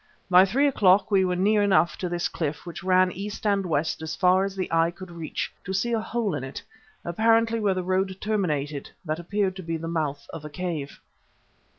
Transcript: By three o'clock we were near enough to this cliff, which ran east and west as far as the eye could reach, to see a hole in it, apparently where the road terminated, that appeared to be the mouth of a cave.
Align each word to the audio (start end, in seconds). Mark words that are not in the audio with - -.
By 0.31 0.45
three 0.45 0.65
o'clock 0.67 1.11
we 1.11 1.23
were 1.23 1.35
near 1.35 1.61
enough 1.61 1.95
to 1.99 2.09
this 2.09 2.27
cliff, 2.27 2.65
which 2.65 2.83
ran 2.83 3.11
east 3.11 3.45
and 3.45 3.63
west 3.63 4.01
as 4.01 4.15
far 4.15 4.43
as 4.43 4.55
the 4.55 4.67
eye 4.73 4.89
could 4.89 5.11
reach, 5.11 5.53
to 5.63 5.73
see 5.73 5.93
a 5.93 5.99
hole 6.01 6.33
in 6.33 6.43
it, 6.43 6.59
apparently 7.05 7.59
where 7.59 7.75
the 7.75 7.83
road 7.83 8.17
terminated, 8.19 8.89
that 9.05 9.19
appeared 9.19 9.55
to 9.57 9.61
be 9.61 9.77
the 9.77 9.87
mouth 9.87 10.25
of 10.33 10.43
a 10.43 10.49
cave. 10.49 10.99